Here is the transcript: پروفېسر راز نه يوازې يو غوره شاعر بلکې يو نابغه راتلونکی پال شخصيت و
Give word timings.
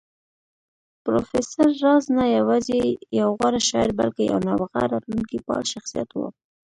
پروفېسر 1.03 1.67
راز 1.83 2.03
نه 2.17 2.25
يوازې 2.37 2.79
يو 3.19 3.27
غوره 3.39 3.61
شاعر 3.69 3.89
بلکې 3.99 4.23
يو 4.31 4.37
نابغه 4.47 4.79
راتلونکی 4.93 5.37
پال 5.47 5.63
شخصيت 5.73 6.09
و 6.13 6.19